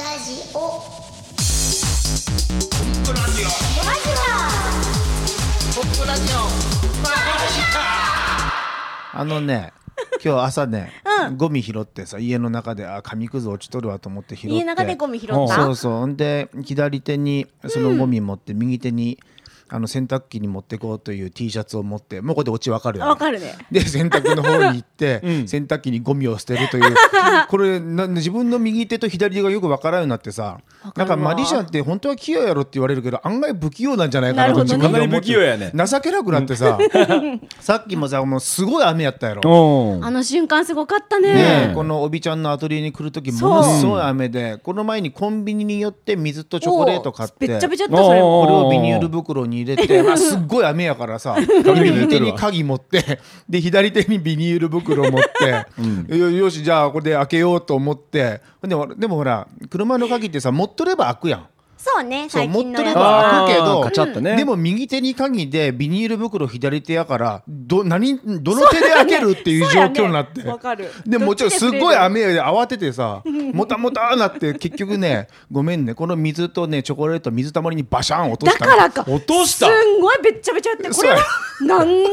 [0.00, 0.58] ラジオ。
[0.58, 0.80] ポッ
[3.04, 3.46] プラジオ。
[5.74, 6.32] ポップラジ
[9.12, 9.74] あのね
[10.24, 10.90] 今日朝ね、
[11.36, 14.56] ゴミ拾ってさ家の中であ紙くず落ちとるわと思って拾って。
[14.56, 15.34] 家の中でゴミ拾った？
[15.48, 15.92] そうそう。
[15.98, 19.18] ほんで左手にそのゴミ持って、右手に
[19.72, 23.54] あの洗濯機に持ってこうという T シャツを持ってもうこれでオチわかるよ、ね、わかるね。
[23.70, 26.94] で洗濯の方に行って、 洗濯機にゴミを捨てるという。
[27.48, 30.58] これな自分の右手と左手がよくわからんようになってさ
[30.96, 34.88] なんかマリシャンって本当は器用やろって言われるけど案外不器用なんじゃないかなとなるほどね。
[34.88, 35.20] 自分で思って。
[35.20, 35.72] かなり不器用やね。
[35.86, 36.78] 情けなくなってさ
[37.60, 39.42] さっきもさもうすごい雨やったやろ。
[39.44, 41.34] おあの瞬間すごかったね。
[41.34, 55.22] ねえこのおびちゃんのアトリエに来る時ものすごい雨でこの前にコンビニに寄って水とチョコレート買ってべっちゃべちゃったそれこれをビニール袋に入れて、まあ、すっごい雨やからさ 右手に鍵持ってで左手にビニール袋持っ
[56.08, 58.40] て、よよしじゃあこれで開けようと思って。
[58.62, 61.46] でもでもほら車の鍵ってさ持っとれば開くやん。
[61.82, 62.94] そうねそう最持っとれ近のやつ。
[62.94, 63.84] ば開くけどあー。
[63.84, 64.36] カチャッとね。
[64.36, 70.90] でも右手に鍵でビニール袋左手やからど何どの手で開けるっていう状況になって、かる。
[71.06, 75.94] でもちろんすっごい雨で慌ててさもたもたなって結局ね ごめんね。
[75.94, 78.66] この水とねチョコレート水たまりにバシャン落とした。
[78.66, 79.66] だからか落とした。
[79.66, 81.16] すんごいべっちゃべちゃってこれは
[81.62, 82.12] 何になっ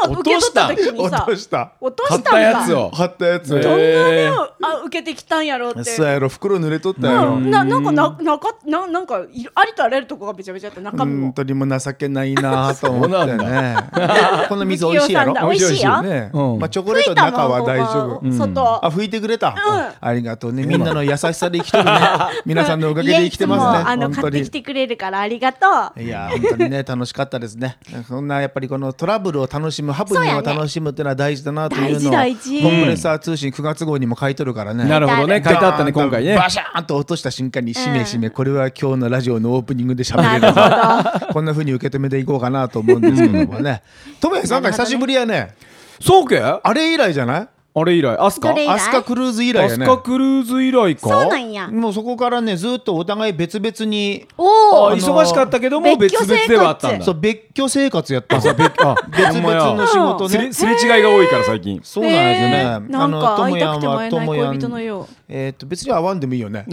[0.00, 1.72] たんが受け取った時に落さとした。
[1.80, 2.90] 落としたやつを。
[2.90, 3.50] 貼ったやつ。
[3.50, 5.90] どんな目をあ受けてきたんやろうって。
[5.90, 6.28] そうやろ。
[6.28, 7.34] 袋濡れとったやろ。
[7.34, 11.22] うんななんかななかななんかいありとあらゆるとこがべちゃべちゃって中身も。
[11.26, 13.76] 本当にもう情けないなと思ってね。
[14.48, 15.34] この水美味しいやろ？
[15.48, 16.02] 美味しいよ。
[16.02, 16.30] ね。
[16.32, 16.58] うん。
[16.58, 18.28] まあチョコレートの中は大丈夫。
[18.28, 18.86] 夫外。
[18.86, 19.54] あ拭いてくれた、ん。
[20.00, 20.64] ありがとうね。
[20.64, 21.90] みんなの優しさで生きてるね。
[22.46, 23.90] 皆さんのおかげで生きてますね。
[23.90, 24.32] あの本当に。
[24.32, 26.02] 買ってきてくれるからありがとう。
[26.02, 27.78] いや本当にね楽しかったですね。
[28.06, 34.84] そんなやっぱりこのトラブルを楽しむハプニングを楽しむっていうのは大事だなというのをコンプレッサー通信9月号にも書いとるからね。
[34.84, 35.42] なるほどね。
[35.44, 36.36] 書いてあったね今回ね。
[36.36, 41.32] バシャーンと落とした瞬間にしめしめ、これは今日のラジオのオープニングで喋れるなるほど。
[41.34, 43.82] こんな風に受け止めていこうかなと思うんですけどもね。
[44.20, 45.54] トメさんが久しぶりやね。
[46.00, 46.40] そうけ？
[46.40, 47.48] ああれ以来じゃない？
[47.84, 48.16] れ以来。
[48.18, 49.86] アスカアスカクルーズ以来アスやね。
[49.86, 51.08] カクルーズ以来か。
[51.08, 51.68] そうなんや。
[51.68, 57.04] もうそこからねずっとお互い別々にお忙しかったけども別々ではあったんだ。
[57.04, 58.50] そう別居生活やったあ別
[58.84, 60.52] あ 別々の仕事ね。
[60.52, 61.80] すれすれ違いが多いから最近。
[61.84, 62.56] そうなんですよね。
[62.56, 65.14] へーなんか会いたくても会えないともやん恋人のよう。
[65.28, 66.64] えーっと別に会わんでもいいよね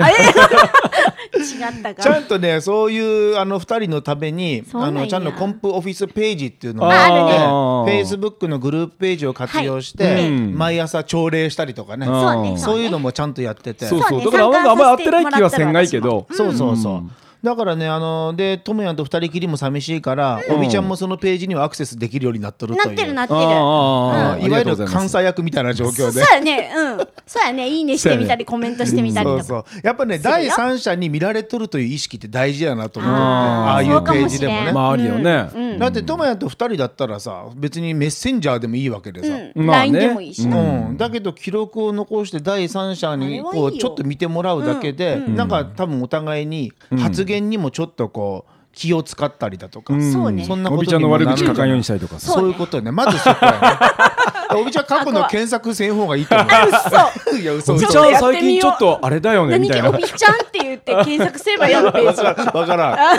[1.33, 2.03] 違ったか。
[2.03, 7.37] ちゃんとねそういうあの二人のためにあのちゃんとコンプオフィスページっていうのをああるね。
[7.93, 10.57] フェイスブックのグループページを活用して、はいうん。
[10.57, 12.57] 毎朝朝礼したりとかね、うね。
[12.57, 13.85] そういうのもちゃんとやってて。
[13.85, 14.25] そうそう。
[14.25, 17.24] だからあんまあんま会ってない気はせんないけどそうそうそう。
[17.45, 22.93] だからねあのでともやんと二人きりも寂しいから、おびちゃんもそのページにはアクセスできるようになっとるなという。
[22.95, 23.39] ってるなってる。
[23.39, 26.97] ああああいわゆる監関査役みたいな状況でそうやねうん
[27.27, 50.45] そうやねいいねしてみたりコメントしてみたりそうとかそうやっぱね第三者に見られとるという意識って大事やなと思ってあーああいうページでもねそうかもしれんまあありよねだってともやんと二人だったらさ別にメッセンジャーでもいいわけでさ、うんまあね LINE でもいいしなうん、だけど記録を残して第三者にこうちょっと見てもらうだけで、なんか多分お互いに発言にもちょっとこう気を使ったりだとか、そうね。
[50.45, 52.19] そんなことおびちゃんの悪口書かんようにししたりとか。
[52.19, 52.91] さそういうことね。
[52.91, 53.57] まずそこやね。
[54.61, 56.47] おびちゃん過去の検索せん方がいいと思う。
[57.27, 57.73] 嘘いや 嘘。
[57.73, 59.97] おび嘘ちゃん最近ちょっとあれだよねみ何たいな。
[59.97, 61.91] おびちゃんって言って検索すればいいの？
[61.91, 63.17] ページわからん。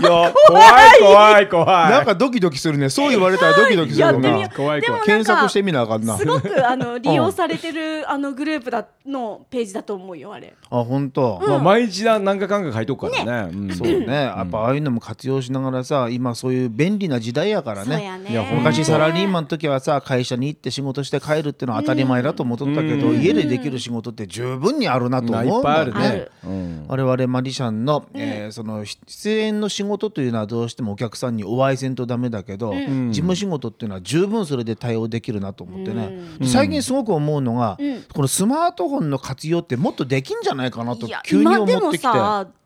[0.00, 1.00] いや怖い。
[1.00, 1.90] 怖い怖い。
[1.90, 2.88] なんかドキドキするね。
[2.90, 4.12] そう言われたらドキドキするな。
[4.12, 6.16] やってみよう怖い怖い検索してみなあかんな。
[6.16, 10.54] すごくあの利用されてるあのグループだのページだと思うよあれ。
[10.70, 13.50] あ本当、まあ毎日だ何かかんか書いとくからね。
[13.52, 13.74] うん。
[13.74, 18.18] そうね、やっぱああいうのも活用しながらさ今そういう便利な時代やからね。
[18.18, 18.52] ね。
[18.54, 25.52] 昔サラリーマンの時はさ会社に行って仕事して帰るっていうのは当たり前だと思っとったけど、家でできる仕事って十分にあるなと思うんだ。
[25.54, 26.28] よっぱいあるね。
[26.44, 26.84] うん。
[26.88, 37.78] 我々マリシャンの,、えーその出演の仕事というのはどうしてもお客さんにお会いせんとダメだけど、事務仕事っていうのは十分それで対応できるなと思ってね、最近すごく思うのが、
[38.12, 42.08] このスマートフォンの活用ってもっとできんじゃないかなと急に思ってきて。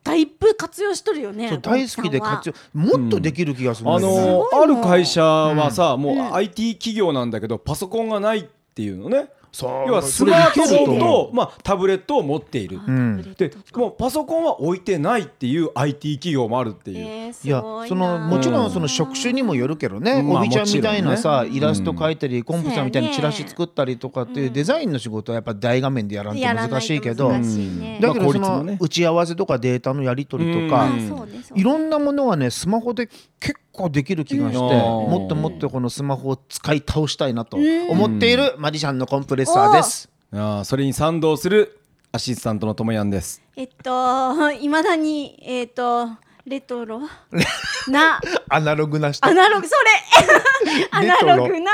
[0.03, 9.29] さだいぶ活用しとるよね大好きで活用もっとできる気がするね、のごいもんある会社はさもう IT 企業なんだけどパソコンがないっていうのね
[9.61, 12.79] 要はスマートフォンとまあタブレットを持っている。
[12.79, 13.21] ん。
[13.37, 16.97] でもうパソコンは置いてないっていう IT 企業もあるっていう。
[16.97, 20.29] えーすいやそのもちろんその職種にもよるけどね、うん。
[20.29, 27.99] まあおびちゃんみたいなさ、ねイラスト描いたり、コンプさんみたいにチラシ作ったりとかっていうデザインの仕事はやっぱ大画面でやらんとやらないと難しいけど、ね。
[28.01, 30.89] だけどその打ち合わせとかデータのやり取りとか、
[31.55, 33.07] いろんなものがねスマホで
[33.39, 37.57] 結構構できる気がして、もっともっとこのスマホを使い倒したいなと
[37.89, 40.09] 思っているマジシャンのコンプレッサーです。
[40.31, 41.79] あそれに賛同する
[42.11, 43.41] アシスタントのともやんです。
[43.55, 46.07] えっと、 いまだに、えっと、
[46.45, 47.01] レトロ？
[47.89, 48.19] な。
[48.49, 49.27] アナログな人。
[49.27, 51.71] アナログ、それアナログな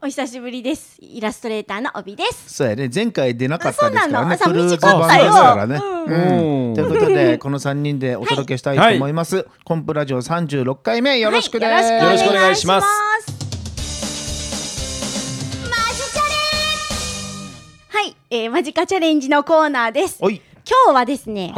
[0.00, 0.98] お久しぶりです。
[1.00, 2.54] イラストレーターの帯です。
[2.54, 4.36] そうやね、前回出なかったですからね。
[4.36, 5.00] そうなの、寂しか。
[5.00, 5.78] からね。
[5.78, 9.46] ということで、この三人でお届けしたいと思います。
[9.64, 12.86] コンプラジオ三十六回目よろしくです、よろしくお願いします。
[15.62, 16.92] マジチャレン
[17.90, 17.96] ジ。
[17.96, 20.18] はい、えー、マジカチャレンジのコーナーです。
[20.20, 20.30] 今
[20.86, 21.54] 日はですね、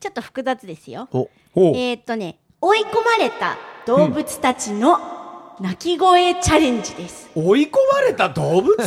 [0.00, 1.08] ちょっと複雑ですよ。
[1.56, 3.56] えっとね、追い込まれた
[3.86, 5.13] 動物たちの、
[5.60, 7.30] 鳴き声チャレンジです。
[7.32, 8.76] 追い込まれた動物？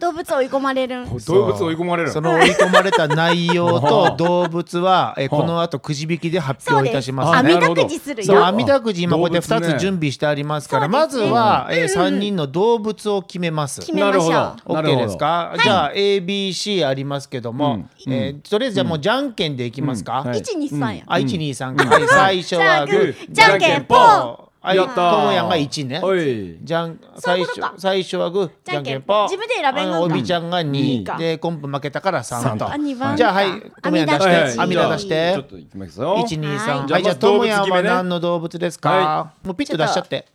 [0.00, 13.80] 動物追い込まれる動物追い込まれるその追い込まれた内容と 動物はえこの後くじ引きで発表いたします、あ、みだくじするあみだくじ今こうやって2つ準備してありますから、まずは、え三、人の動物を決めます。
[13.80, 14.72] 決めましょう。
[14.72, 21.04] OK ですか、じゃ ABC ありますけども、え、とりあえずじゃもうじゃんけんでいきますか、一二三、や。
[21.06, 23.14] あ一二三、はい、最初はグー。
[23.28, 24.49] じゃんけんぽん。
[24.62, 24.94] はい、やった。
[24.94, 26.58] ともやんが1ね。
[26.62, 29.28] じゃん、最初、最初はグー、じゃんけんぽん。
[29.28, 31.16] 自分で選べんのおびちゃんが2。
[31.16, 33.16] で、コンプ負けたから3と。
[33.16, 35.32] じゃあ、はい、ともやん出して、網田出して。
[35.34, 36.16] ちょっといきますよ。
[36.18, 36.92] 1、2、3。
[36.92, 39.32] はい、じゃあ、ともやんは何の動物ですか？
[39.42, 40.26] もうピッと出しちゃって。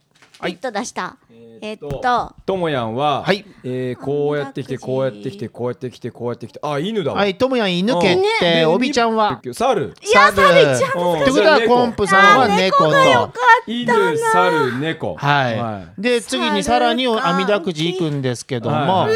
[0.44, 1.18] ピッと出した。
[1.62, 7.18] えっと、ともやんは、はい、えー、こうやってきて、こうやってきて、こうやってきて、こうやってきて、あ、犬だわ。
[7.18, 9.42] はい、ともやん犬決定、おびちゃんは？
[9.54, 9.94] 猿。
[10.04, 11.22] いや、猿一番難しい。
[11.22, 12.94] ってことは、コンプさんは猫と。
[13.68, 15.16] 犬、猿、猫。
[15.16, 16.02] はい。
[16.02, 19.08] で、次にさらにあみだくじいくんですけども、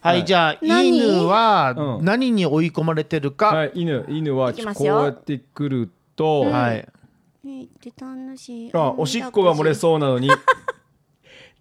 [0.00, 3.46] はい、じゃあ、犬は何に追い込まれてるか？
[3.48, 6.88] はい、犬、犬はこうやってくると、はい。
[8.72, 10.30] あ、おしっこが漏れそうなのに。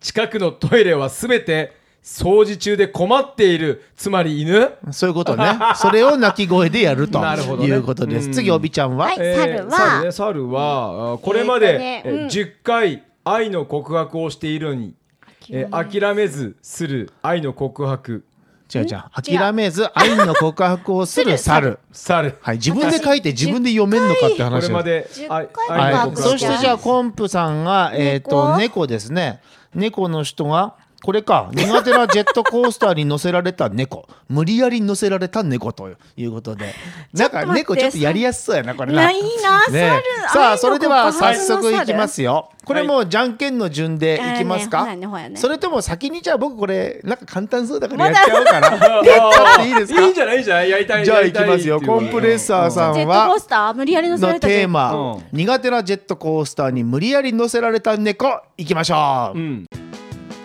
[0.04, 1.74] 近くのトイレはすべて
[2.04, 3.82] 掃除中で困っている。
[3.96, 4.72] つまり犬。
[4.92, 5.58] そういうことね。
[5.78, 7.22] それを鳴き声でやると。
[7.22, 14.94] ね、いうことです、うん、次おびちゃんは、はい、猿は、え、猿,、ね、猿は、うん、これまで、えーねうん、10回愛の告白をしているのに、
[15.50, 16.58] えー、諦めず。
[16.62, 18.26] する愛の告白。
[18.74, 19.04] 違う違う。
[19.14, 21.80] 諦めず愛の告白をする猿。
[21.94, 22.38] 猿。
[22.42, 25.50] はい自分で書いて自分で読めんのかって話これまで、はい、
[26.16, 29.42] そしてじゃあコンプさんがえっ、ー、と猫ですね。
[29.76, 34.08] 猫の人がこれか苦手なジェットコースターに乗せられた猫。
[34.30, 36.74] 無理やり乗せられた猫ということで。
[37.14, 39.12] なんか猫ちょっとやりやすそうやなこれな。
[39.12, 40.02] いいな、ね、
[40.32, 42.50] さあそれでは早速いきますよ。
[42.64, 44.88] これもじゃんけんの順でいきますか、
[45.36, 48.70] それとも先にじゃあ僕これなんか簡単そうだからやっちゃおうかな。
[49.66, 50.02] いいですか？
[50.02, 51.82] いいじゃないじゃんやりたいじゃあいきますよ。
[51.82, 59.83] コンプレッサーさんはのテーマ、苦手なジェットコースターに無理やり乗せられた猫いきましょう。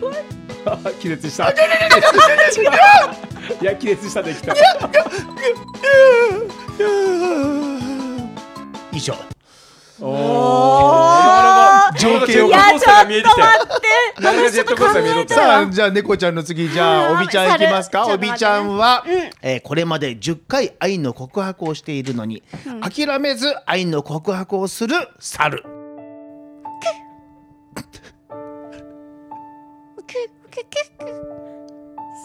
[0.00, 1.50] ごい気絶した。
[3.60, 4.54] いや気絶したできた。
[8.92, 9.14] 以上。
[10.00, 12.46] おお情景を。
[12.48, 13.20] いやちょっと待っ
[14.16, 14.22] て。
[14.22, 15.20] なんかジェットコースター見えと。
[15.22, 18.04] ったさあじゃあ猫ちゃんの次じゃあうんおびちゃんいきますか？
[18.04, 19.12] 猿おびちゃんは、うん
[19.42, 22.42] えーこれまで10回愛の告白をしているのに、
[22.80, 25.64] 諦めず愛の告白をする猿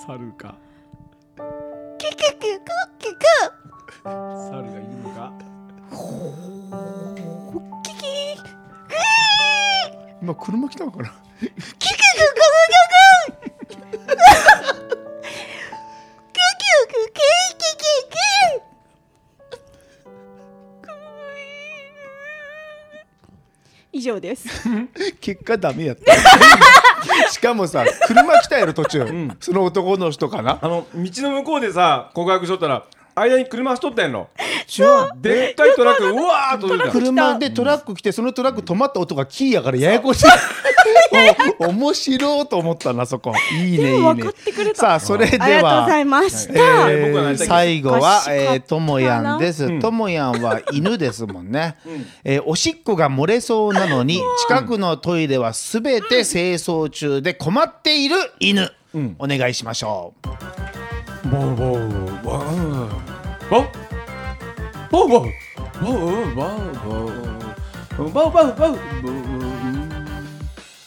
[0.05, 0.55] 猿か
[1.99, 2.59] キュキュキュキュ
[2.99, 3.25] キュキ
[4.03, 5.33] 猿がいるのか
[10.21, 11.13] 今車来たのかな？
[23.93, 24.47] 以上です
[25.19, 26.03] 結果ダメやった
[27.29, 30.59] しかもさ車来たやろ途中、その男の人かな？
[30.61, 32.83] あの道の向こうでさ告白しとったら
[33.15, 34.29] 間に車走っとったやんの。
[34.67, 35.11] そう。
[35.17, 40.25] でっかいトラックうわーっと車でトラック来てそのトラック止まった音がキーやからややこしい。
[40.27, 40.29] お
[41.59, 43.33] 面白いと思ったなそこ。
[43.53, 44.23] いいねいいね。
[44.73, 49.79] さあそれではありがとうございました、えー、最後は、え、ともやんです。
[49.79, 51.75] ともやんは犬ですもんね、
[52.23, 60.27] えー、おしっこが漏れそうなのに近くのトイレはすべて清掃中で困っている犬、うん、お願いしましょう。
[61.29, 61.55] ボー。
[61.55, 62.23] ボー。
[62.23, 62.67] ボー。
[63.49, 63.67] ボー。
[64.89, 65.09] ボー。
[65.09, 65.19] ボー。
[65.19, 65.55] ボー。
[65.81, 66.35] ボー。
[66.35, 66.67] ボー。
[67.95, 68.11] ボー。
[68.11, 68.13] ボー。
[68.13, 68.31] ボー。
[68.31, 68.55] ボー。
[68.55, 68.97] ボー。
[69.01, 69.36] ボー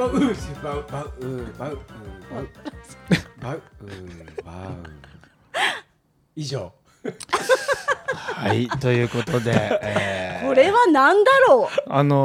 [0.00, 1.12] バウーバウバウ
[1.58, 1.78] バウ
[2.32, 2.48] バウ。
[3.38, 3.62] バウ
[4.42, 4.82] バウ。
[6.34, 6.72] 以上。
[8.06, 9.52] はいということで、
[9.82, 10.19] えー
[10.50, 12.24] これは何だろあの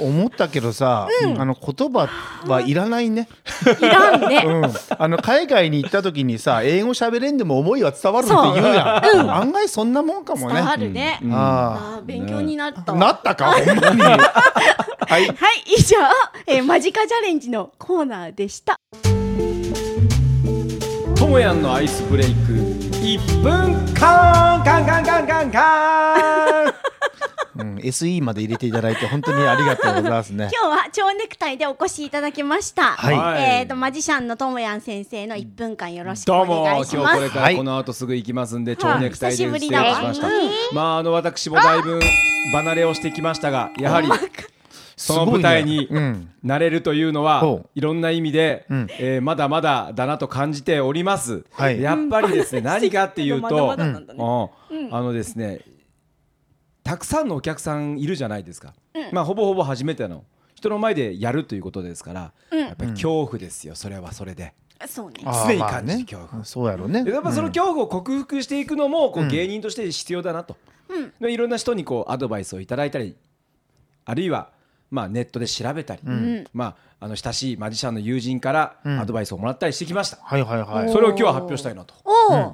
[0.00, 1.06] 思ったけどさ、
[1.36, 2.08] あの言葉
[2.46, 3.28] はいらないね、
[3.66, 10.54] ういらんね、うん、あの海外に行った時にさ英語喋れんでも思いは伝わるって言うやん、案外そんなもんかもね。
[10.54, 12.00] 伝わるね、ああ。
[12.00, 12.94] ー勉強になった。
[12.94, 13.52] なったか？
[13.52, 14.00] ほんまに。
[14.00, 14.22] はい。
[15.08, 15.28] はい
[15.66, 15.98] 以上、
[16.46, 18.80] えーマジカチャレンジのコーナーでした。
[21.14, 22.52] ともやんのアイスブレイク。
[23.02, 26.31] 1分間カンカンカンカンカンうん、
[27.82, 30.48] SE まで入れていただいて本当にありがとうございますね。
[30.54, 33.60] 今日は蝶ネクタイでお越しいただきました、はい。
[33.60, 37.12] えー、とマジシャンのともやん先生の1分間よろしくおどうも願いします。
[37.12, 40.34] 今日これからこの後すぐ行きますんで蝶ネクタイで久しぶ失礼りだわしましたうん
[40.72, 42.00] まああの私もだいぶ
[42.52, 44.08] 離れをしてきましたがやはり
[44.96, 45.88] その舞台に
[46.42, 48.86] なれるというのはいろんな意味で、うん。
[48.98, 51.80] えーまだまだだなと感じております、はい。
[51.80, 55.60] やっぱりですね何かっていうと あのですね
[56.84, 58.74] たくさんのお客さんいるじゃないですか、
[59.12, 60.24] まあほぼほぼ初めての。
[60.54, 63.74] 人の前でやるということですから、やっぱり恐怖ですよ。
[63.74, 64.54] それはそれで。
[64.86, 65.14] そうね。
[65.24, 66.44] 常に感じる恐怖。
[66.44, 67.02] そうやろね。
[67.02, 70.56] でやっぱその恐怖を克服していくのもこう芸人として必要だなと、
[71.20, 73.16] でいろんな人にこうアドバイスをいただいたり
[74.04, 74.50] あるいは
[74.90, 76.02] まあネットで調べたり、
[76.52, 80.92] まあ、あの親しいマジシャンの友人からアドバイスをもらったりしてきました、はいはいはい。
[80.92, 81.94] それを今日は発表したいなと、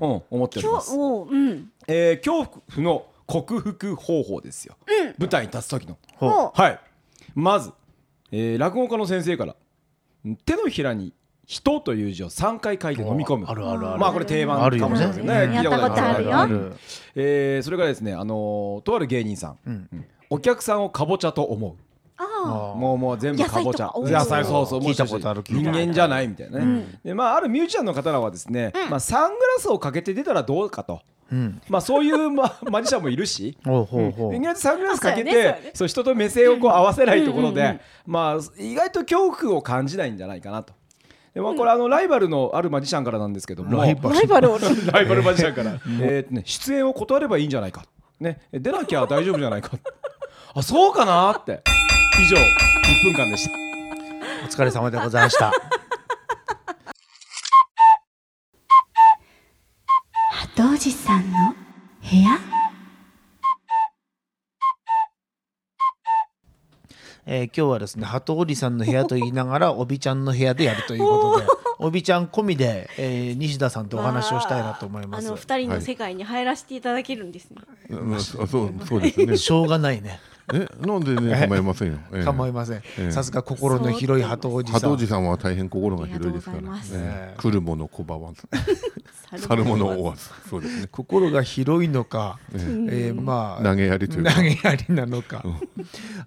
[0.00, 1.70] うん、思っております、うん。
[1.86, 4.76] えー恐怖の克服方法ですよ、
[5.18, 5.98] 舞台に立つ時の。
[6.54, 6.80] はい。
[7.34, 7.72] まず、
[8.32, 9.54] えー落語家の先生から
[10.46, 11.12] 手のひらに
[11.46, 13.46] 人という字を3回書いて飲み込む。
[13.46, 14.00] あるあるある。
[14.00, 15.34] まあこれ定番かもしれませんね。
[15.44, 16.72] うん聞いたことあるやったことあるよ。
[17.14, 20.06] えーそれからですねあのーとある芸人さん、うん。
[20.30, 21.74] お客さんをかぼちゃと思う。
[22.16, 23.92] ああもうもう全部かぼちゃ。
[23.96, 24.80] 野菜そうそう。
[24.80, 31.60] 聞いたことある人間じゃないみたいなね、でまああるミュージシャンの方らはですね、まあサングラスをかけて出たらどうかと、うん。
[31.68, 33.56] まあそういう、まあ、マジシャンもいるし。
[33.64, 40.72] 意外とサングラスかけてあそうやね人と目線をこう合わせないところで、まあ意外と恐怖を感じないんじゃないかなと。
[41.34, 43.76] でまあ、これあのライバルのあるマジシャンからなんですけども。
[43.80, 44.58] ライバライバルを
[44.92, 47.84] ライバルマジシャンから、 えーとね、出演を断ればいいんじゃないか、
[48.18, 49.70] ね、出なきゃ大丈夫じゃないか。
[50.54, 51.62] あそうかなって。
[52.20, 53.68] 以上1分間でした。
[54.44, 55.52] お疲れ様でございました
[60.58, 61.54] 道士さんの
[62.02, 62.36] 部屋？
[67.26, 71.46] えー今日はですね鳩織さんの部屋と言いながらおびちゃんの部屋でやるということで
[71.78, 75.28] おびちゃん込みで、えー西田さんとお話をしたいなと思います。
[75.28, 77.58] あの二人の世界に入らせていただけるんですね、
[77.90, 79.36] まあそうそうそうですね。
[79.36, 80.18] しょうがないね
[80.54, 81.98] え、なんでね構いませんよ。
[82.12, 82.24] ええ。
[82.24, 86.60] 構いません、えさすが心の広い鳩おじさん鳩おじさんは大変心が広いですから。
[87.36, 88.48] 来るもの拒まず、
[89.46, 90.30] 去るものを追わず。
[90.48, 90.88] そうですね。
[90.90, 94.32] 心が広いのか、えーまあ投げやりというか。
[94.32, 95.44] 投げやりなのか、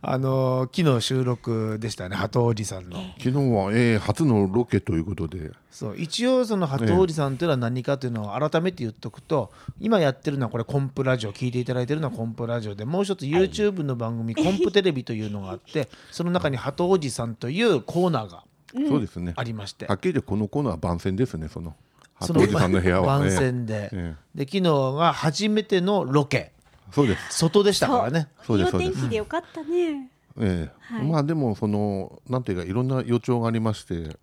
[0.02, 3.00] あのー昨日収録でしたね鳩おじさんの。
[3.18, 18.44] 昨日は、えー、初のロケということで、そう一応その鳩おじさんというのは何かというのを改めて言っとくと今やってるのはこれコンプラジオ聞いていただいてるのはコンプラジオでもう一つ YouTube の番組、コンプテレビというのがあって その中に鳩おじさんというコーナーが
[18.88, 19.34] そうですね。
[19.36, 19.86] ありまして。
[19.86, 21.48] はっきり言ってこのコーナーは番宣ですね。
[21.48, 21.76] その
[22.22, 23.20] そ鳩おじさんの部屋は。
[23.20, 24.62] 番宣で、えで昨日
[24.98, 26.38] が初めてのロケ。
[26.38, 26.52] え
[26.92, 27.40] そうです。
[27.40, 28.28] 外でしたからね。
[28.46, 28.58] そう。
[28.58, 30.10] です天気でよかったね。
[30.40, 30.96] ええ。
[30.96, 31.06] はい。
[31.06, 34.18] まあでもそのなんていうかいろんな予兆がありまして、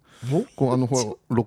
[0.57, 1.47] こうあのほらロ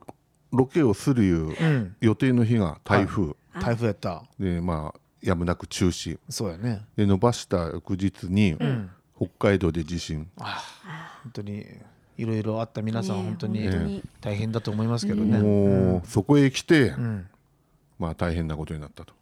[0.52, 1.96] ロケをするいううん。
[2.02, 4.24] 予定の日が台風、台風やった。
[4.40, 6.20] でまあやむなく中止。
[6.30, 6.86] そうやね。
[6.96, 8.58] で伸ばした翌日に、
[9.16, 10.28] 北海道で地震。
[10.38, 11.66] 本当に
[12.18, 17.28] いろいろあった皆さんね本当に大変だと思いますけどね、もうそこへ来て、ん。
[17.98, 19.16] まあ大変なことになったと、あ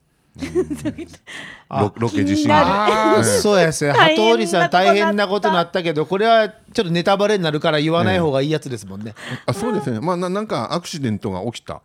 [1.69, 2.38] ロロケ地震。
[2.38, 2.67] 気になる。
[2.67, 10.00] ああそうやですよ大変な鳩織さん大変なことになったけどこれはちょっとネタバレになるから言わない方がいいやつですもんね、あそうですね。
[10.00, 11.81] まあななんかアクシデントが起きた。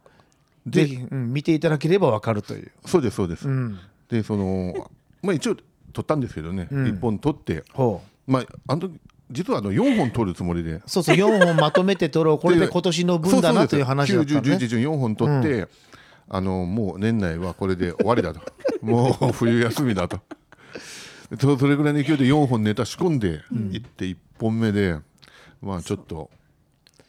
[0.67, 2.73] でぜひ、うん、見ていただければわかるという。
[2.87, 4.91] そうですそうです、うん、でその
[5.23, 5.57] まあ一応
[5.93, 6.89] 撮ったんですけどね、うん。
[6.89, 7.65] 一本撮って。
[7.73, 8.31] ほう。
[8.31, 10.81] まああの時実はあの4本撮るつもりで。
[10.87, 12.39] そうそう4本まとめて撮ろう。
[12.39, 14.57] これで今年の分だなという話だった9 10ね。
[14.57, 15.69] 11 4本撮って、
[16.29, 18.41] あのもう年内はこれで終わりだと。
[18.83, 20.21] もう冬休みだと。
[21.41, 24.99] そそれぐらいの勢いで4本ネタ仕込んでいって1本目で、
[25.63, 26.31] まあちょっと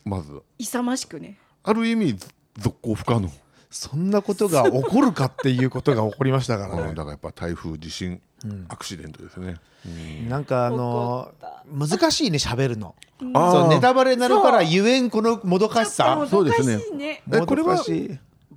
[0.04, 1.38] まず勇ましくね。
[1.64, 2.16] ある意味
[2.58, 3.30] 続行不可能、
[3.70, 6.82] そんなことが起こるかっていうことが起こりましたからね。
[6.90, 7.04] うんだ。
[7.04, 8.22] からやっぱ台風地震、
[8.70, 9.58] アクシデントですね、
[10.30, 11.32] なんかあの
[11.68, 12.96] 難しいね喋るの。
[13.20, 16.26] そうネタバレになるからゆえんこのもどかしさ。
[16.30, 16.78] そうですね。
[16.96, 17.84] ねえこれは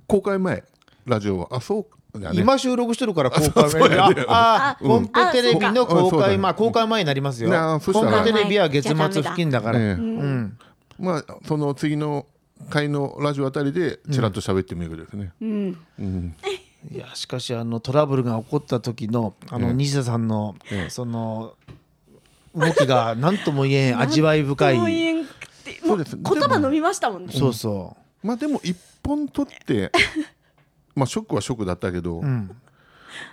[0.09, 0.63] 公開前
[1.05, 1.47] ラジオは。
[1.51, 2.19] あそう。
[2.19, 2.41] だね。
[2.41, 4.25] 今収録してるから公開前。
[4.27, 4.87] ああうん。
[4.87, 7.49] コンプテレビの公開まあ公開前になりますよ。
[7.51, 8.21] ねあそコしたら。
[8.21, 9.79] ンプテレビは月末付近だから。
[9.79, 9.85] ええ。
[9.91, 10.57] うん。
[10.97, 12.25] まあその次の
[12.71, 15.77] 回のラジオあたりでちらっと喋ってみるですね、うん。
[15.99, 16.35] うん。
[16.91, 20.89] いやしかしあのトラブルが起こった時のあのええ西田さんのええ。
[20.89, 21.53] その
[22.55, 24.75] 動きが何とも言えん味わい深い。
[25.85, 26.17] そううです。
[26.17, 27.31] 言葉飲みましたもんね。
[27.31, 29.91] そうそまあでも一本取って
[30.95, 32.51] まあショックはショックだったけど、ううん。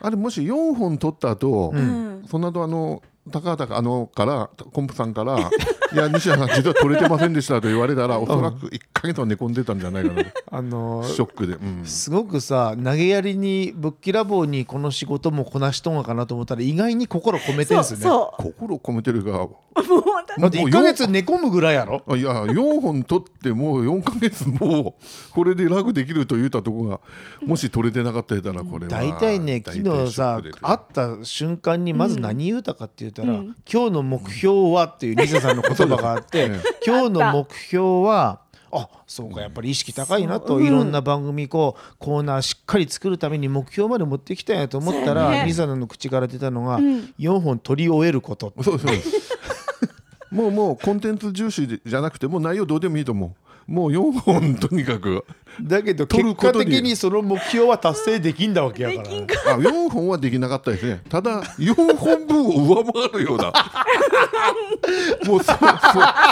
[0.00, 2.25] あれもし4本取った後、うん。
[2.28, 5.50] その後あの高畑あのからコンプさんから
[5.96, 10.30] 「いや西田さん実は取れてませんでした」と言われたらおそらく1か月は寝込んでたんじゃないかなと。
[10.50, 18.00] あのショックで、うん、すごくさ投げやりにぶっきらぼうにこの仕事もこなしとんのかなと思ったら意外に心込めてそうんすね。
[18.02, 19.42] そ心込めてるが。
[19.42, 19.50] う
[19.84, 22.02] もうだだって1ヶ月寝込むぐらいやろ。
[22.06, 27.00] あいや4本取ってもう4か月もうこれで楽できると言ったとこが
[27.44, 28.90] もし取れてなかったらこれは。
[28.90, 33.56] 大体ね昨日さ会った瞬間にまず何言うたかって言ったら、うん。
[33.70, 38.40] 今日の目標はっていう西田さんの言葉があって、うん今日の目標は
[38.73, 45.45] あそうかやっぱり意識高いなと、いろんな番組こうコーナーしっかり作るために目標まで持ってきたんやと思ったら、ね。
[45.47, 47.14] 西田さんの口から出たのが、ん。
[47.18, 48.53] 4本取り終えること。
[50.31, 55.24] もうもうコンテンツ重視じゃなくてもう内容どうでもいいと思うもう4本とにかく。
[55.61, 61.00] だけど取結果的にその目標は達成できんだわけやから、ね、あ4本はできなかったですね。
[61.09, 63.52] ただ4本分を上回るような。
[65.26, 65.59] もうそそ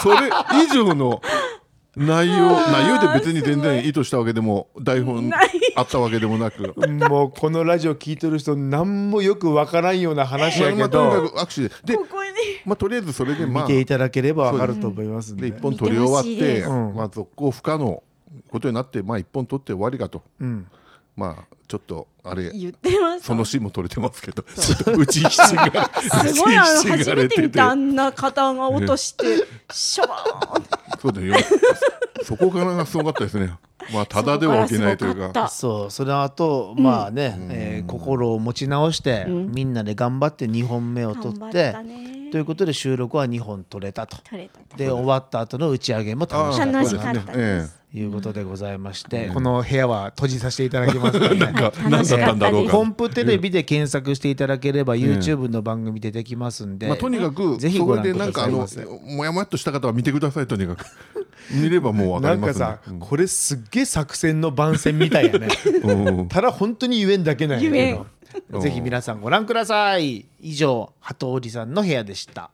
[0.03, 0.31] それ
[0.65, 1.23] 以上の
[1.97, 5.31] 内容内容で別に全然意図したわけでも台本
[5.77, 6.75] あったわけでもなく。
[7.09, 12.24] もうこのラジオ聞いてる人何もよくわからんような話やけまあとにどかくアクシデントでこ
[12.65, 15.51] まあとりあえずそれでまあ見ていただければわかると思いますんで。
[15.51, 18.03] で一本取り終わっ見てまあ、続行不可能
[18.51, 20.67] ことになって、まあ、一本取って終わりかと、うん。
[21.17, 23.27] まあちょっとあれ言ってました。
[23.27, 25.91] そのシーンも取れてますけどちょっと打ちひしが
[26.27, 29.25] すごいあの初めて見たあんな方が落として
[29.73, 30.65] シャバーン
[31.01, 31.35] そうだよ。
[32.25, 33.53] そこからがすごかったですね。
[33.93, 35.49] まあただでは起きないというか。
[35.49, 44.17] そうその後、まあね、えー心を持ち直して、みんなで頑張って2本目を取頑張ってったねということで収録は2本取れたと。
[44.25, 52.33] 取れたで終わった後の打ち上げも楽しかった楽しかったそうですいうことでございまして、この部屋は閉じさせていただきます ので、なんか何だった。
[52.33, 58.67] んだろうかコンプテレビで検索していただければ YouTube の番組出てきますんで、まあ、とにかくぜひごそれ覧くだでなんかあの
[59.17, 60.85] もやもやっとした方は見てくださいとにかく。
[61.53, 63.01] 見ればもうわかなんかりますんで。
[63.05, 65.49] さ、これすっげえ作戦の番宣みたいやね。
[65.85, 67.93] うんただ本当に言えんだけなんやけ
[68.51, 68.61] ど。
[68.61, 70.27] ぜひ皆さんご覧ください。
[70.41, 72.51] 以上鳩織さんの部屋でした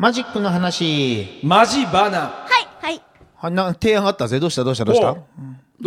[0.00, 1.40] マジックの話。
[1.42, 2.20] マジバナ。
[2.20, 2.48] は
[2.80, 3.02] いはい。
[3.36, 4.40] はな提案あったぜ。
[4.40, 4.64] どうした？
[4.64, 4.86] どうした？
[4.86, 5.10] どうした？
[5.10, 5.20] おど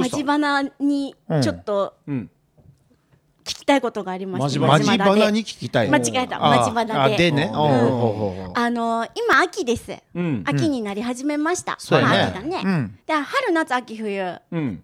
[0.03, 0.17] うした？
[0.17, 2.29] マジバナにちょっとうん。
[3.43, 5.31] 聞きたいことがありましてマジバナで。
[5.31, 5.89] に聞きたい。
[5.89, 6.45] 間違えた。
[6.45, 7.15] あマジバナで。
[7.15, 7.49] あでね。
[7.51, 8.51] うん。
[8.55, 9.97] あの今秋です。
[10.13, 10.43] うん。
[10.45, 11.75] 秋になり始めました。
[11.79, 12.15] そうやね。
[12.15, 12.61] まあ秋だね。
[12.63, 12.99] うん。
[13.07, 14.11] で春夏秋冬。
[14.11, 14.83] 4うん。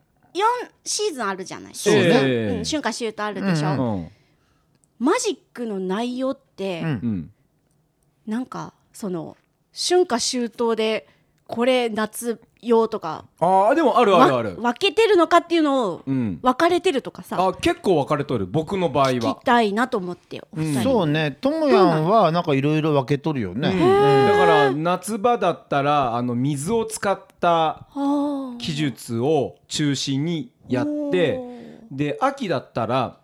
[0.84, 2.02] シーズンあるじゃないそうね。
[2.02, 2.64] えうん。
[2.66, 4.10] 春夏秋冬あるでしうょうん。
[4.98, 6.90] マジックの内容ってうん。
[6.90, 7.32] うん。
[8.26, 9.38] なんかその
[9.74, 11.08] 春夏秋冬で
[11.48, 14.50] これ夏用とかああでもあるあるある。
[14.62, 16.40] わ分けてるのかっていうのをうん。
[16.44, 17.38] 分かれてるとかさ。
[17.40, 18.46] あ結構分かれとる。
[18.46, 20.84] 僕の場合聞はきたいなと思ってお二人。
[20.84, 21.32] そうね。
[21.40, 27.88] ともやんはなんかいろいろ分けとるよね、だから夏場だったらあの水を使った
[28.58, 31.40] 技術を中心にやって
[31.90, 33.18] で秋だったら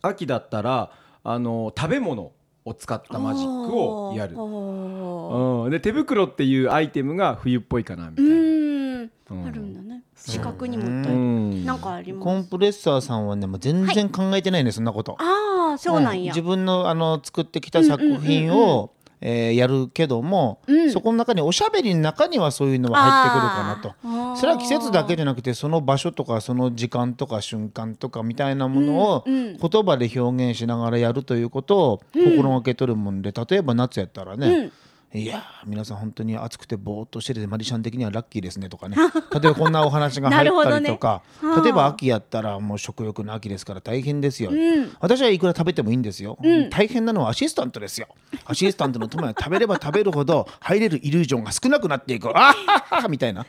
[0.00, 0.90] 秋だったら
[1.22, 2.32] あの食べ物
[2.66, 4.36] を使ったマジックをやる。
[4.36, 10.02] うん、で手袋っていうアイテムが冬っぽいかなみたういな、あるんだね。
[10.16, 11.64] 四角に持っうとい。
[11.64, 12.46] なんかありコます。
[12.46, 15.16] ンプレッサーさんはねもう全然考えてないね、そんなこと。
[15.20, 16.32] ああそうなんや。
[16.32, 20.90] 自分のあの作ってきた作品をえーやるけども、うん。
[20.90, 24.36] そこの中におしゃべりの中にはそういうのは入ってくるかなと。
[24.36, 29.56] それは季節だけじゃなくてその場所とかその時間とか瞬間とかみたいなものをうんうん。
[29.56, 34.70] 言葉で表現しながらやるということを心がけとるもんで例えば夏やったらね、
[35.14, 38.96] いやー皆さん本当に暑くてぼーっとしててマリシャン的にはラッキーですねとかね。
[39.32, 41.62] 例えばこんなお話が 入ったりとか、なるほどね。
[41.62, 44.96] 例えば秋やったらもう食欲の秋ですから大変ですよ、ん。
[45.00, 46.36] 私はいくら食べてもいいんですよ、
[46.70, 48.08] 大変なのはアシスタントですよ。
[48.44, 52.28] アシスタントの友は食べれば食べるほど入れるイリュージョンが少なくなっていく。
[52.28, 53.46] あははみたいな。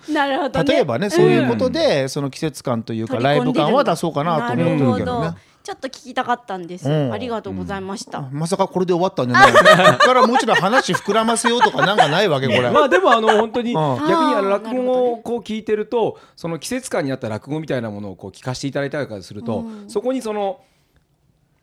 [0.64, 0.74] ね。
[0.74, 5.32] 例えばねそういうことで、その季節感というかライブ感は出そうかなと思ってるけどね。
[5.68, 7.12] ちょっと聞きたかったんです、うん。
[7.12, 9.52] ありがとうございました、まさかこれで終わったんじゃない。
[9.52, 12.72] ここからもう一度話膨らませようとかなんかないわけこれ。
[12.72, 13.74] まあでもあの本当にん。
[13.74, 20.62] 逆にあの落語をこう聞いてるとその季節感に合った落語みたいなものをこう聞かせていただいたりするとそこにその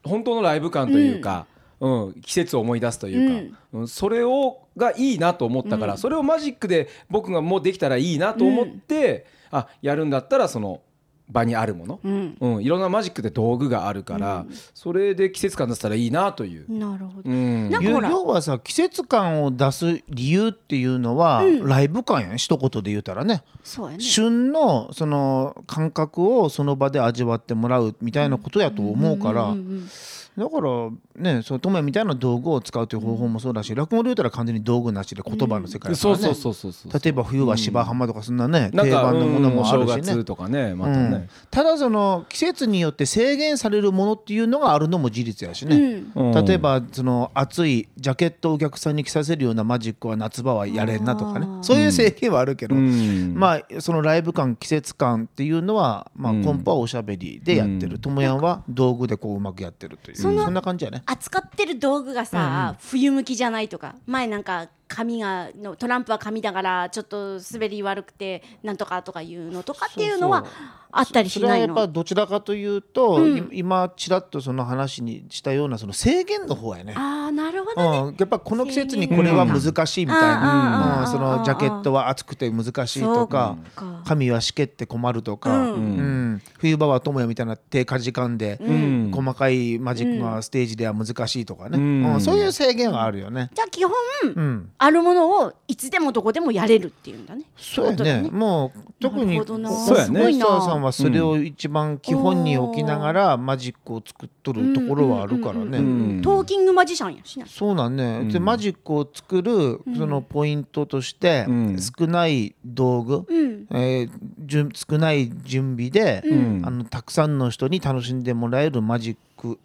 [0.03, 1.47] 本当のライブ感というか、
[1.81, 3.89] うん、季節を思い出すというか、うん。
[3.89, 10.83] それをがいいなと思ったから、それをマジックで僕がもうできたらいいなと思って、あやるんだったらその
[11.29, 12.37] 場にあるもの、うん。
[12.41, 16.71] うん、いろんなマジックで道具があるから、それで季節感出せたらいいなという。
[16.71, 17.71] なるほど、うん。
[17.71, 23.43] なんか要はさ季節感を出す理由っていうのは、ライブ感やね一言で言うたらね。
[23.63, 24.03] そうやね。
[24.03, 29.89] 旬のその感覚をその場で味わってもらうみたいなことやと思うから、うんうん
[30.37, 37.01] だからねそのトメみたいな道具を使うという方法もそうだし、落語で言うたら完全に道具なしで言葉の世界だからね、そうそうそうそうそう。
[37.03, 40.25] 例えば冬は芝浜とかそんなね、定番のものもあるしね。
[40.25, 46.45] とかねまたうんね、ただその季節によって制限されるものっていうのがあるのも事実やしね、うん。
[46.45, 51.47] 例えばその暑いジャケットをお客さんに着させるようなマジックは夏場はやれんなとかね。
[51.63, 53.35] そういう制限はあるけど、うん。
[53.37, 56.45] まあそのライブ感季節感っていうのは、まあ、うん。
[56.45, 57.99] コンパはおしゃべりでやってる。
[57.99, 61.03] ともやんは道具でこううまくやってるというそのんな感じやね。
[61.07, 70.45] 扱ってる道具がさ、冬向きじゃないとか前なんか紙がのトランプは紙だからちょっと滑り悪くてなんとかとかいうのとかっていうのは
[70.93, 76.95] あったりそれはやっしないのぱどちらかというと、い今ちらっとその話にしたようなその制限の方やね。
[76.97, 81.07] ああなるほどね、うん、やっぱこの季節にこれは難しいみたいうんな、うんうん。
[81.11, 83.57] そのジャケットは暑くて難しいとか
[84.05, 85.75] 髪はしけって困るとか、うん。
[85.75, 86.43] うん。
[86.59, 89.11] 冬場は友也みたいな低下時間で、ん。
[89.13, 92.15] 細かいマジックがステージでは難しいとかね、うん。
[92.15, 92.21] うん。
[92.21, 93.51] そういう制限はあるよね。
[93.55, 93.93] じゃあ基本、
[94.35, 97.45] うん、あるものをいつでもどこでもやれるっていうんだね。
[97.57, 98.29] そうね。
[98.31, 100.05] もう特にそうやね。
[100.05, 100.47] すごいな。
[100.47, 105.79] マスターさんはそれを一番基本に置きながらマジックを作っとるところはあるからね。
[105.79, 105.81] う
[106.19, 107.47] んトーキングマジシャンやしな。
[107.47, 111.79] そうなんね、でマジックを作るそのポイントとして、うん。
[111.79, 113.67] 少ない道具、うん。
[113.71, 114.11] えー
[114.41, 116.63] じゅん少ない準備で、ん。
[116.67, 119.21] あのたくさんの人に楽しんでもらえるマジック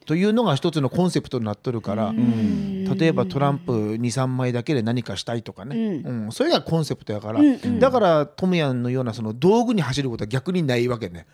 [0.05, 6.31] というのが一つのコンセプトになっとるから、例えばトランプ23枚だけで何かしたいとかね、うん。
[6.31, 7.41] それがコンセプトやから、
[7.79, 11.25] だからトムヤンのようなその道具に走ることは逆にないわけね。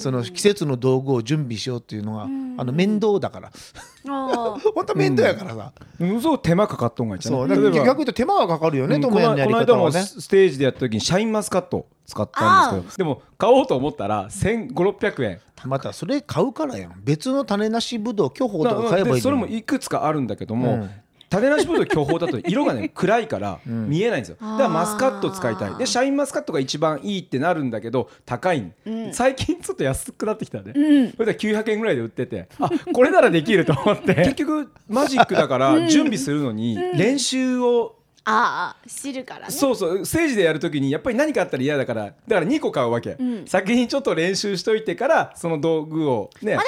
[0.00, 3.50] その季節の道具を準備しようっていうのが、あの面倒だから。
[4.04, 6.20] 本当面倒やからさ、うん。
[6.20, 7.48] そう手間かかっとんがいいじゃう。
[7.48, 9.92] 逆に言うと手間はかかるよね、うんトムヤンのやりこの間も。
[9.92, 15.40] ステージでやった時にシャインマスカット使ったんですけどでも買おうと思ったら1500600円。
[15.66, 16.94] またそれ買うからやん。
[17.04, 20.90] 別の種なしぶどう巨峰とか買えばいいでそれもいいくつかあるんだけども、うん
[21.30, 24.36] 種なしぶどう巨峰だと色がね暗いから 見えないんですよ。
[24.40, 25.74] だからマスカット使いたい。
[25.76, 28.72] でシャインマスカットが一番いいってなるんだけど高いん。
[29.12, 30.72] 最近ちょっと安くなってきたね、
[31.16, 32.48] それで900円ぐらいで売ってて。
[32.58, 34.14] あこれならできると思って。
[34.26, 39.50] 結局マジックだから準備するのに練習をあー知るからね。
[39.50, 40.04] そうそう。
[40.04, 43.16] ステージでやるときにやっぱり何かあったら嫌だからだから2個買うわけ、
[43.46, 46.58] 先にちょっと練習しといてからその道具をね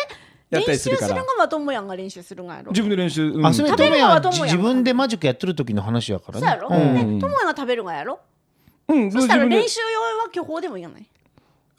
[0.52, 2.70] やった練りするから習するがまともやんが練習するがやろ。
[2.70, 3.46] 自分で練習、うん。
[3.46, 6.46] あそれ食べるのトムヤンは自分でマジックやってる時の話やからね。
[6.46, 7.18] そうやろ、うん。
[7.18, 8.20] ねが食べるがやろ？
[8.88, 11.06] うんそしたら練習用は巨峰でもいいやない？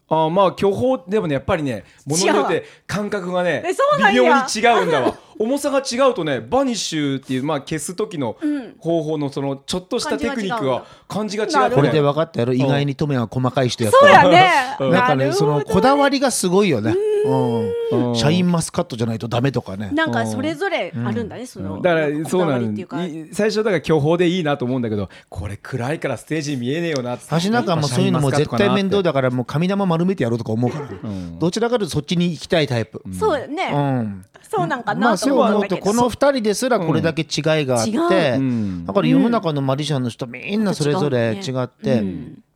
[0.06, 3.64] あまあ巨峰でもねやっぱりねものによって感覚がね
[3.98, 4.12] 微や。
[4.12, 5.18] 妙に違うんだわ。
[5.38, 8.36] 重さが違うとねバニッシュっていうまあ消す時の
[8.78, 11.76] 方法のそのちょっとしたテクニックは感じが違なるほど。
[11.76, 12.52] これでう分かったやろ？
[12.52, 14.76] 意外にトムヤンは細かい人やそうやね。
[14.78, 17.34] なんかねそのこだわりりがすごいよねう
[17.96, 18.10] ん。
[18.10, 18.16] うん。
[18.16, 19.90] シャインマスカットじゃないとダメとかね。
[19.92, 23.04] なんかそれぞれあるんだね、そのだからそうなのわりっていうか。
[23.04, 27.24] い最初だから巨峰でいいなと思うんだけどこれ暗いからステージに見えねえよなって。
[27.42, 30.88] 橋中もそういうのも絶対面倒だだからもう神玉丸めてやろうとか思うから。
[31.38, 33.02] どちらかというとそっちに行きたいタイプ。
[33.12, 42.04] そうやね、うんそうなんかまあなとそう思うんだけど、この2人ですらこれだけ違いがあって、だから世の中のマリシャンの人みんなそれぞれ違って、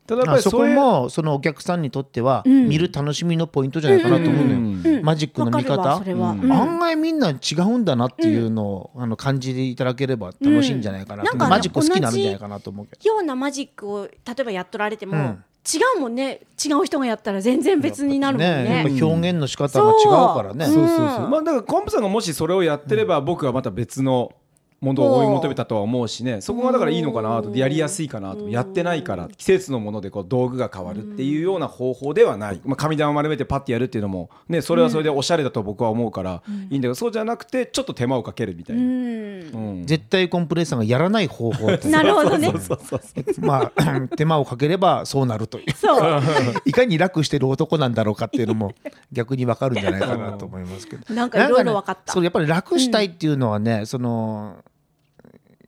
[0.09, 2.67] ただやっぱあそこりそれもそのお客さんにとってはん。
[2.67, 4.53] 見る楽しみのポイントじゃないかなと思うの。
[4.53, 4.87] よ、うん。
[4.87, 5.81] うんマジックの見方？
[5.93, 11.23] 案外みんな違うんだなっていうのを、あの感じていただければ楽しいんじゃないかな。
[11.23, 11.37] と、うん。
[11.37, 13.07] なんかねマジック好きになるんじゃないかなと思うけど。
[13.07, 15.43] ようなマジックを例えばやっとられても、うん。
[15.71, 16.41] 違うもんね。
[16.63, 18.75] 違う人がやったら全然別になるもんね。
[18.77, 20.97] やっぱ表現の仕方が違うからね、そうそうそう。
[21.29, 24.31] まあだからコンプさんがもしそれをやってれば僕はまた別の
[24.81, 26.41] ものを追い求めたとは思うしね。
[26.41, 27.55] そこがだからいいのかなと。
[27.55, 28.49] やりやすいかなと。
[28.49, 38.81] やってないから季節のものでこう道具が変わるっていうような方法ではない、まあ、紙玉丸めてパッてやるっていうのもねそれはそれでおしゃれだと僕は思うからいいんだけどそうじゃなくてちょっと手間をかけるみたいな。
[38.81, 38.89] うん。
[38.89, 39.85] うん。
[39.85, 42.53] 絶対コンプレッサーがやらない方法ってなるほどね。
[43.39, 45.71] まあ 手間をかければそうなるという。
[45.71, 46.21] そう。
[46.65, 48.73] いかに楽してる男なんだろうかっていうのも
[49.11, 51.13] 逆にわかるんじゃないかなと思いますけど。
[51.13, 51.99] なんかいろいろ分かった。
[51.99, 54.57] ねそうやっぱり楽したいっていうのはね、その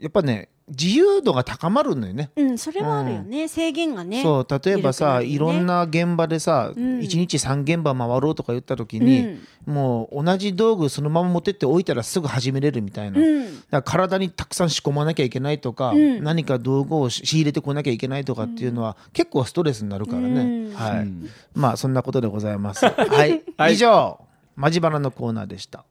[0.01, 2.31] やっぱね自由度が高まるのよね。
[2.35, 4.23] うんそれはあるよね、制限がね。
[4.23, 5.25] そう例えばさ、ね。
[5.25, 6.99] いろんな現場でさ、うん。
[6.99, 13.59] 1日3現場回ろうとか言った時に、もう同じ道具そのまま持ってって置いたらすぐ始めれるみたいな、うん。
[13.69, 16.23] だから体にたくさん仕込まなきゃいけないとか、ん。
[16.23, 20.73] 何か道具を仕入れてこなきゃいけないとかっていうのは、結構ストレスになるからね、うん。
[20.73, 21.29] はい、うん。
[21.53, 22.85] まあそんなことでございます。
[22.85, 22.91] は
[23.25, 23.73] い、 はい。
[23.73, 24.19] 以上
[24.55, 25.85] マジバナのコーナーでした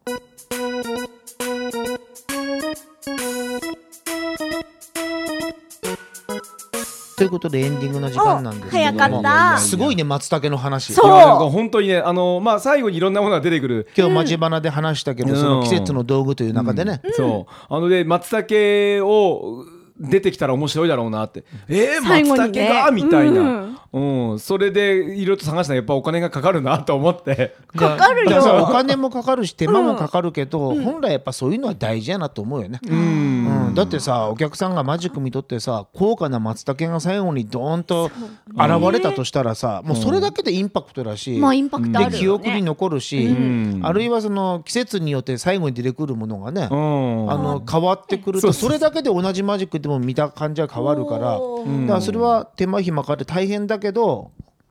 [7.21, 9.59] ということでエンディングの時間なんですけどお早かもった。
[9.59, 10.95] すごいね松茸の話。
[10.95, 11.03] そ
[11.47, 11.51] う。
[11.51, 13.87] 本当にねあのまあ最後にいろんなものが出てくる。
[13.95, 17.53] 今日マジバナで話したけど、うんその季節の道具という中でね、そう。
[17.69, 19.67] あので松茸を
[20.01, 21.45] 出てきたら面白いだろうなって。
[21.69, 22.91] えー、松茸が？
[22.91, 24.39] みたいな、うん。
[24.39, 27.55] それでいろいろと探したらやっぱお金がかかるなと思って。
[27.77, 28.63] かかるよ。
[28.63, 33.67] お金もかかるし 手間もかかるけど、本来やっぱそういうのは大事やなと思うよね、うん。
[33.69, 33.75] うん。
[33.75, 38.11] だってさお客さんがマジック見とってさ高価な松茸が最後にドーンと
[38.55, 42.13] 現れたとしたらさ、もうそれだけでインパクトだし、まあインパクトあるよね。
[42.13, 43.81] で記憶に残るし、ん。
[43.83, 47.31] あるいはその季節によって最後に出てくるものがね、うん。
[47.31, 54.31] あの変わってくるとそれだけで同じマジックでも見た感じは変わるからだからそれは手間暇かかって大変だけど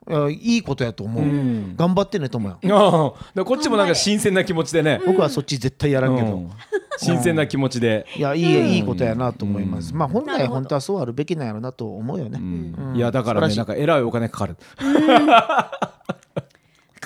[0.09, 1.75] いやいいことやと思う、ん。
[1.75, 6.51] 頑張ってねと思うよこっちもなんか新鮮な気持ちでね、僕はそっち絶対やらんけど、うん。
[6.97, 12.95] 新鮮な気持ちで、いやいい,、いいことやなと思います、まあ本来本当はそうあるべきなんやろなと思うよね、うん。
[12.95, 14.57] いやだからねなんかえらいお金かかる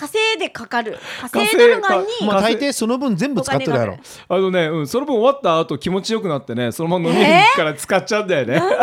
[0.03, 0.97] 稼いでかかる。
[1.31, 3.97] 稼いでるがにまあ大抵その分全部使ってるやろ。
[4.27, 8.73] あのね、うん、その分終わった後気持ちよくなってねそのまま飲みに行くから使っちゃうんだよね、すごい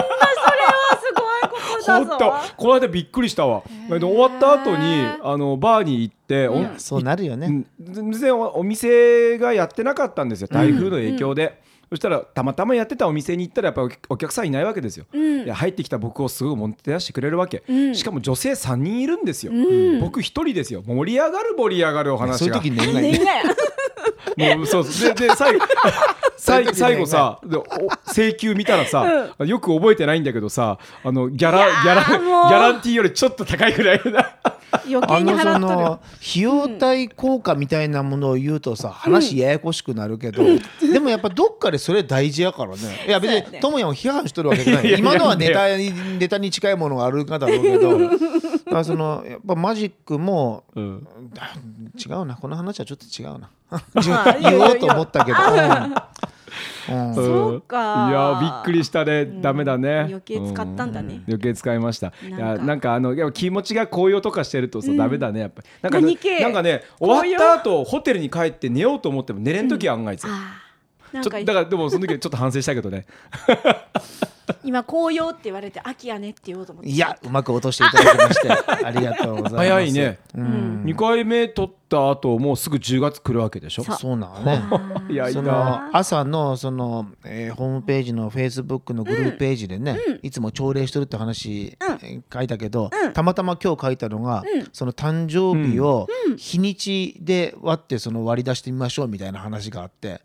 [1.50, 2.08] ことだぞ。
[2.08, 2.32] 本当。
[2.56, 3.62] この間びっくりしたわ。
[3.90, 10.48] で終わった後にあのバーに行って、おそうなるよね、うん全然おお店がやってなかったんですよ。
[10.50, 15.42] 台風の影響で、そしたらたまたまやってたお店に行ったらやっぱりお客さんいないわけですよ、ん。
[15.42, 17.94] いや入ってきた僕をすごいもてなしてくれるわけ、ん。
[17.94, 19.52] しかも女性3人いるんですよ、
[20.00, 20.82] 僕一人ですよ。
[20.86, 22.38] 盛り上がる盛り上がるお話が。
[22.38, 24.84] そういう時年もうそう。
[24.86, 25.66] そうでで最後
[26.36, 27.64] 最後最後さでお
[28.06, 34.36] 請求見たらさ、よく覚えてないんだけどさあのギャラギャラギャランティーよりちょっと高いぐらいな
[34.86, 40.44] 余あのそ計に払っとるの費用対効果みたいなものを言うとさ話ややこしくなるけど、
[40.80, 43.04] でもやっぱどっかでそれ大事やからね。
[43.06, 44.82] いや別にともやんを批判しとるわけじゃない。
[44.82, 48.16] いやいや今のはネタにネタに近いものがあるかだろうけどだか
[48.70, 51.06] らそのやっぱマジックもうん。
[51.96, 52.36] 違うな。
[52.36, 53.50] この話はちょっと違うな。
[53.70, 55.94] あ言おうと思ったけど、う ん
[56.86, 58.08] そうか。
[58.10, 60.00] いやびっくりしたね、ダメだね。
[60.00, 61.14] 余計使ったんだね。
[61.14, 62.12] う余計使いました。
[62.26, 62.64] いやなんか。
[62.64, 65.68] なんかあのやっぱ気持ちが高揚とかしてるとさ、ダメだねやっぱり。
[65.82, 66.40] なんか何系？
[66.40, 73.06] なんかね終わった後ホテルに帰って寝ようと思っても寝れん時は案外さ、あーなんだからでもその時はちょっと反省したけどね
[74.64, 76.90] 今紅葉って言われて秋やねって言おうと思って。
[76.90, 78.48] いやうまく落としていただきまして
[78.84, 79.56] ありがとうございます。
[79.56, 80.82] 早いね、うん。
[80.86, 83.84] 2回目取った後もうすぐ10月来るわけでしょ？
[83.84, 83.96] そう。
[83.96, 84.62] そうなのね。
[85.10, 100.20] いやいいそなの朝のその、えーホームページのフェイスブックのグループページでね、いつも朝礼してるって話、えー書いたけど、たまたま今日書いたのが、その誕生日を日にちで割ってその割り出してみましょうみたいな話があって。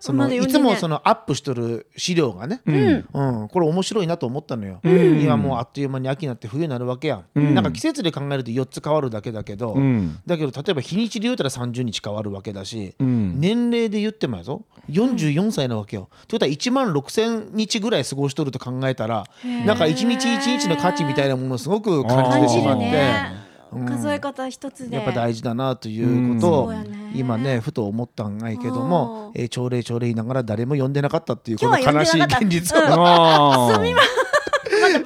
[0.00, 3.48] そのいつもそののアップしてる資料がね、うん。
[3.48, 10.18] これ面白いなと思ったのよ、今もうあっという間に秋になって冬になるわけやん、なんか季節で考えると4つ変わるだけだけど、ん。
[10.26, 13.40] だけど例えば日にちで言うたら30日変わるわけだし、ん。
[13.40, 14.62] 年齢で言ってもやぞ。
[14.90, 16.08] 44歳なわけよ。
[16.26, 19.26] ということは1万6,000日ぐらい過ごしとると考えたら
[19.66, 23.49] なんか一日一日の価値みたいなものをすごく感じてしまって。
[23.78, 24.96] ね数え方一つで。
[24.96, 26.02] やっぱ大事だなとい
[26.32, 26.72] うことを
[27.14, 32.86] 今ねふと思ったんがいけども、えー朝礼朝礼言いながら誰も呼んでなかったっていうこの悲しい現実を、うん。
[32.92, 33.94] あー。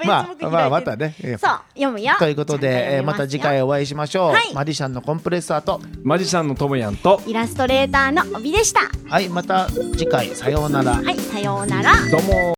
[0.07, 2.15] まあ Facebook まあまあまたねえーそう読むよ。
[2.19, 4.55] ということで、えーまた次回お会いしましょう、はい。
[4.55, 5.81] マディシャンのコンプレッサーと。
[6.03, 7.21] マジシャンのともやんと。
[7.27, 8.81] イラストレーターの帯でした。
[9.09, 10.29] はいまた次回。
[10.35, 10.95] さようなら。
[10.95, 11.93] はいさようなら。
[12.11, 12.53] どうも